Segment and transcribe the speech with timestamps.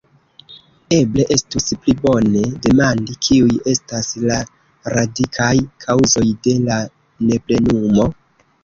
[0.95, 4.41] Eble estus pli bone demandi, kiuj estas la
[4.97, 5.55] radikaj
[5.87, 6.85] kaŭzoj de la
[7.31, 8.13] neplenumo?